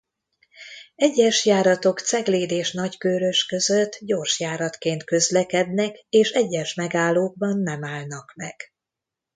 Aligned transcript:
Egyes 0.95 1.45
járatok 1.45 1.99
Cegléd 1.99 2.51
és 2.51 2.71
Nagykőrös 2.71 3.45
között 3.45 3.97
gyorsjáratként 4.01 5.03
közlekednek 5.03 6.05
és 6.09 6.31
egyes 6.31 6.73
megállókban 6.73 7.59
nem 7.61 7.83
állnak 7.85 8.33
meg. 8.35 8.55